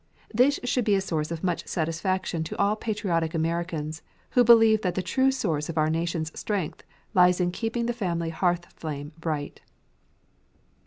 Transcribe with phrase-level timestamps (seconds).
[0.33, 4.95] This should be a source of much satisfaction to all patriotic Americans who believe that
[4.95, 6.81] the true source of our nation's strength
[7.13, 9.61] lies in keeping the family hearth flame bright.